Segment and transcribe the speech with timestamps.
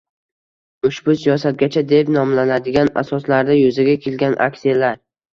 [0.87, 4.97] Ushbu “siyosatgacha” deb nomlanadigan asoslarda yuzaga kelgan aksiyalar